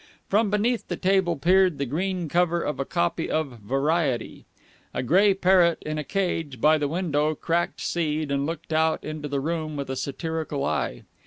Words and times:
From 0.27 0.49
beneath 0.49 0.87
the 0.87 0.97
table 0.97 1.35
peered 1.35 1.77
the 1.77 1.85
green 1.85 2.27
cover 2.27 2.59
of 2.63 2.79
a 2.79 2.85
copy 2.85 3.29
of 3.29 3.59
Variety. 3.59 4.45
A 4.95 5.03
grey 5.03 5.35
parrot 5.35 5.77
in 5.85 5.99
a 5.99 6.03
cage 6.03 6.59
by 6.59 6.79
the 6.79 6.87
window 6.87 7.35
cracked 7.35 7.79
seed 7.81 8.31
and 8.31 8.43
looked 8.47 8.73
out 8.73 9.03
into 9.03 9.27
the 9.27 9.39
room 9.39 9.75
with 9.75 9.91
a 9.91 9.95
satirical 9.95 10.65
eye. 10.65 11.03